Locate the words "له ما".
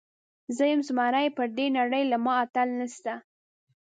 2.11-2.33